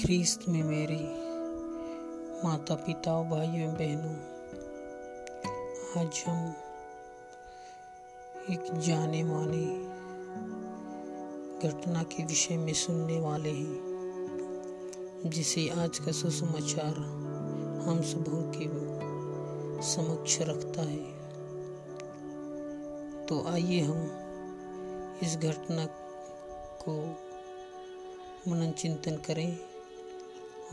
[0.00, 0.98] ख्रीस्त में मेरे
[2.44, 4.14] माता पिता और भाइयों बहनों,
[5.96, 6.54] आज हम
[8.50, 9.66] एक जाने माने
[11.68, 16.94] घटना के विषय में सुनने वाले हैं, जिसे आज का सुसमाचार
[17.88, 18.68] हम सबों के
[19.82, 21.12] समक्ष रखता है।
[23.26, 24.10] तो आइए हम
[25.22, 25.86] इस घटना
[26.82, 27.16] को
[28.50, 29.69] मनन चिंतन करें।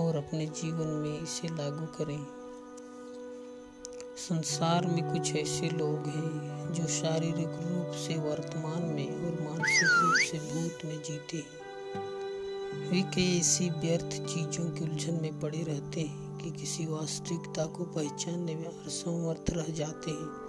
[0.00, 2.26] और अपने जीवन में इसे लागू करें।
[4.16, 10.14] संसार में कुछ ऐसे लोग हैं जो शारीरिक रूप से वर्तमान में और मानसिक रूप
[10.30, 11.66] से भूत में जीते
[12.90, 17.84] वे कई ऐसी व्यर्थ चीज़ों की उलझन में पड़े रहते हैं कि किसी वास्तविकता को
[17.84, 20.46] पहचानने में असमर्थ रह जाते हैं।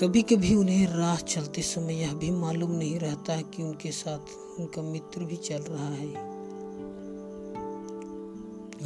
[0.00, 4.18] कभी कभी उन्हें राह चलते समय यह भी मालूम नहीं रहता कि उनके साथ
[4.60, 6.29] उनका मित्र भी चल रहा है।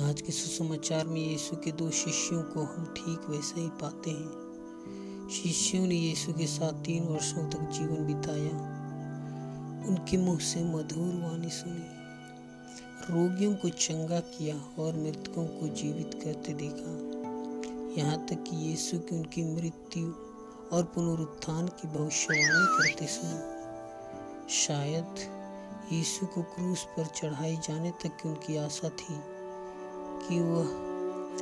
[0.00, 5.28] आज के सुसमाचार में यीशु के दो शिष्यों को हम ठीक वैसे ही पाते हैं।
[5.32, 8.50] शिष्यों ने यीशु के साथ तीन वर्षों तक जीवन बिताया।
[9.88, 11.84] उनके मुँह से मधुर वाणी सुनी।
[13.10, 16.92] रोगियों को चंगा किया और मृतकों को जीवित करते देखा।
[18.02, 20.06] यहाँ तक कि यीशु की उनकी मृत्यु
[20.72, 25.14] और पुनरुत्थान की भविष्यवाणी करते सुना। शायद
[25.92, 29.33] यीशु को क्रूस पर चढ़ाए जाने तक की उनकी आशा थी।
[30.28, 30.84] कि वह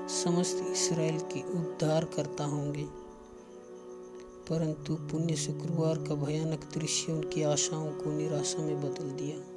[0.08, 2.86] समस्त इसराइल के उद्धार करता होंगे।
[4.48, 9.52] परंतु पुण्य शुक्रवार का भयानक दृश्य उनकी आशाओं को निराशा में बदल दिया।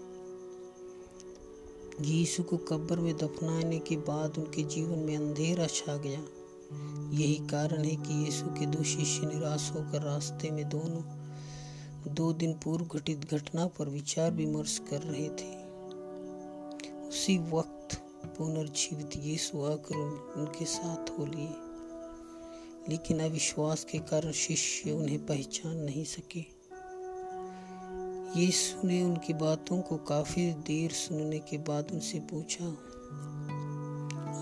[2.02, 6.24] यीशु को कब्र में दफनाने के बाद उनके जीवन में अंधेरा छा गया।
[7.12, 11.04] यही कारण है कि यीशु के दो शिष्य निराश होकर रास्ते में दोनों,
[12.14, 15.66] दो दिन पूर्व घटित घटना पर विचार विमर्श कर रहे थे।
[17.08, 17.75] उसी वक्त
[18.38, 21.54] पुनर्जीवित यीशु आकर उनके साथ हो लिए।
[22.90, 26.56] लेकिन अविश्वास के कारण शिष्य उन्हें पहचान नहीं सके।
[28.40, 32.66] यीशु ने उनकी बातों को काफ़ी देर सुनने के बाद उनसे पूछा,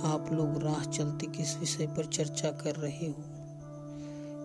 [0.04, 3.24] आप लोग राह चलते किस विषय पर चर्चा कर रहे हो?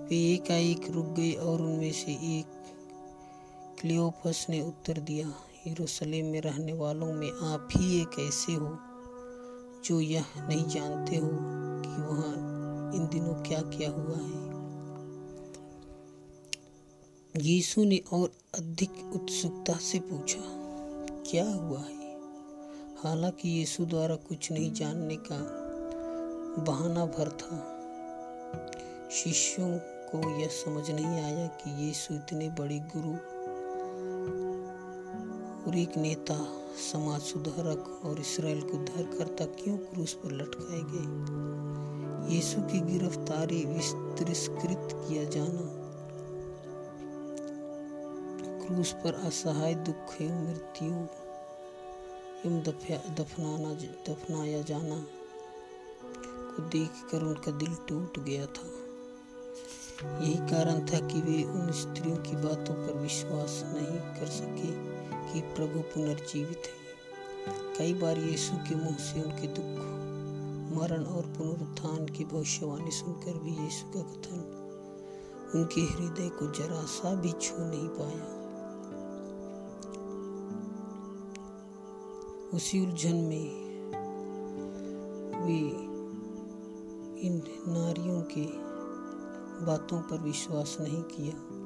[0.09, 2.47] वे एकाएक रुक गए और उनमें से एक,
[3.81, 5.33] क्लियोपस ने उत्तर दिया,
[5.67, 8.79] यरूशलेम में रहने वालों में आप ही एक ऐसे हो।
[9.89, 11.29] जो यह नहीं जानते हो
[11.83, 12.35] कि वहाँ
[12.95, 14.49] इन दिनों क्या क्या हुआ है।
[17.45, 20.41] यीशु ने और अधिक उत्सुकता से पूछा,
[21.31, 22.21] क्या हुआ है?
[23.03, 25.39] हालाँकि यीशु द्वारा कुछ नहीं जानने का
[26.63, 27.75] बहाना भर था।
[29.11, 33.38] शिष्यों को यह समझ नहीं आया कि यीशु इतने बड़े गुरु
[35.69, 36.59] और नेता,
[36.93, 42.35] समाज सुधारक और इसराइल को उद्धारकर्ता क्यों क्रूस पर लटकाए गए?
[42.35, 45.89] यीशु की गिरफ्तारी विस्तृत किया जाना।
[48.67, 50.89] क्रूस पर असहाय दुख एवं मृत्यु
[52.47, 52.63] एवं
[53.15, 53.75] दफनाना,
[54.09, 55.07] दफनाया जाना
[56.57, 58.79] को देखकर उनका दिल टूट गया था।
[60.21, 64.98] यही कारण था कि वे उन स्त्रियों की बातों पर विश्वास नहीं कर सके।
[65.33, 66.89] कि प्रभु पुनर्जीवित है।
[67.79, 69.99] कई बार यीशु के मुँह से उनके दुख,
[70.79, 74.55] मरण और पुनरुत्थान की भविष्यवाणी सुनकर भी यीशु का कथन
[75.55, 78.39] उनके हृदय को जरा सा भी छू नहीं पाया।
[82.55, 83.69] उसी उलझन में
[85.47, 85.89] वे
[87.21, 88.47] इन नारियों के
[89.67, 91.58] बातों पर विश्वास नहीं किया।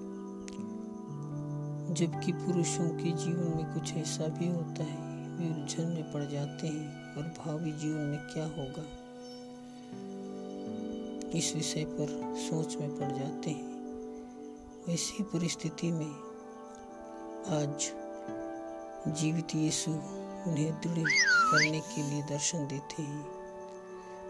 [1.93, 6.67] जबकि पुरुषों के जीवन में कुछ ऐसा भी होता है, वे उलझन में पड़ जाते
[6.67, 9.03] हैं और भावी जीवन में क्या होगा?
[11.39, 13.73] इस विषय पर सोच में पड़ जाते हैं।
[14.89, 16.11] वैसी परिस्थिति में
[17.49, 17.93] आज
[19.15, 19.91] जीवित यीशु
[20.51, 21.09] उन्हें दृढ़
[21.53, 23.27] करने के लिए दर्शन देते हैं।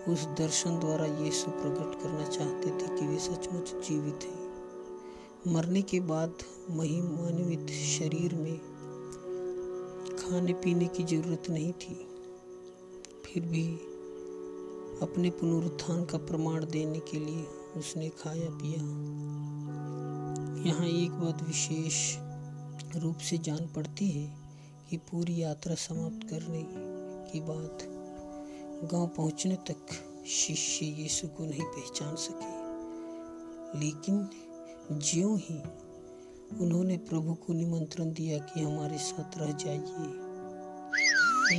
[0.09, 4.42] उस दर्शन द्वारा यीशु प्रकट करना चाहते थे कि वे सचमुच जीवित हैं।
[5.47, 6.35] मरने के बाद
[6.71, 8.59] महिमान्वित शरीर में
[10.19, 11.95] खाने पीने की ज़रूरत नहीं थी।
[13.27, 13.65] फिर भी
[15.03, 17.45] अपने पुनरुत्थान का प्रमाण देने के लिए
[17.77, 18.83] उसने खाया पिया
[20.67, 22.17] यहाँ एक बात विशेष
[22.97, 24.37] रूप से जान पड़ती है
[24.91, 26.63] कि पूरी यात्रा समाप्त करने
[27.33, 27.79] के बाद
[28.93, 29.87] गाँव पहुँचने तक
[30.27, 32.51] शिष्य यीशु को नहीं पहचान सके।
[33.81, 34.29] लेकिन
[34.99, 35.59] ज्यों ही
[36.59, 39.81] उन्होंने प्रभु को निमंत्रण दिया कि हमारे साथ रह जाइए।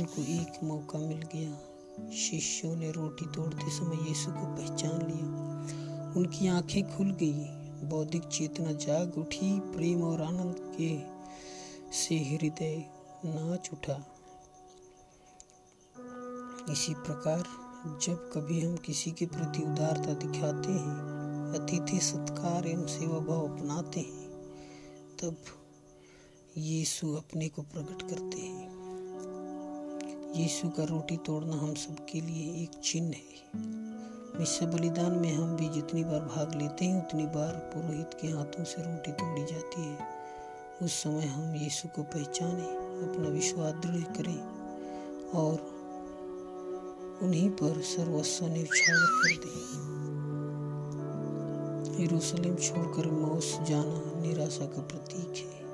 [0.00, 1.58] उनको एक मौका मिल गया।
[2.10, 5.44] शिष्यों ने रोटी तोड़ते समय यीशु को पहचान लिया।
[6.16, 7.44] उनकी आँखें खुल गई।
[7.88, 11.00] बौद्धिक चेतना जाग उठी। प्रेम और आनंद के
[11.92, 12.84] से हृदय
[13.24, 14.06] नाच उठा।
[16.72, 17.44] इसी प्रकार
[18.02, 21.13] जब कभी हम किसी के प्रति उदारता दिखाते हैं
[21.54, 24.30] अतिथि सत्कार एवं सेवा भाव अपनाते हैं,
[25.22, 25.36] तब
[26.56, 28.74] यीशु अपने को प्रकट करते हैं।
[30.36, 33.50] यीशु का रोटी तोड़ना हम सबके लिए एक चिन्ह है।
[34.40, 38.64] मिश्र बलिदान में हम भी जितनी बार भाग लेते हैं, उतनी बार पुरोहित के हाथों
[38.64, 39.98] से रोटी तोड़ी जाती है।
[40.82, 42.64] उस समय हम यीशु को पहचाने,
[43.08, 44.40] अपना विश्वास दृढ़ करें
[45.30, 45.74] और
[47.22, 49.93] उन्हीं पर सर्वस्व न्यौछावर कर दें।
[52.00, 55.64] यरूशलेम छोड़कर मौस जाना निराशा का प्रतीक है।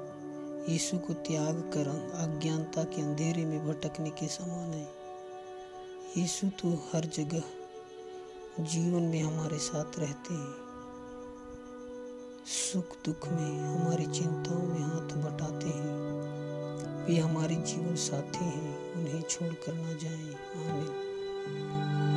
[0.73, 4.89] यीशु को त्याग कर अज्ञानता के अंधेरे में भटकने के समान है।
[6.17, 7.43] यीशु तो हर जगह
[8.61, 10.55] जीवन में हमारे साथ रहते हैं।
[12.47, 16.01] सुख दुख में हमारी चिंताओं में हाथ बटाते हैं।
[17.07, 22.10] वे हमारे जीवन साथी हैं, उन्हें छोड़ कर ना जाएँ। आमीन।